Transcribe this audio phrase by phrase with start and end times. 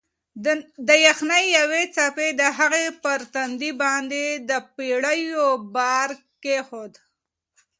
[0.87, 6.09] د یخنۍ یوې څپې د هغې پر تندي باندې د پېړیو بار
[6.43, 6.93] کېښود.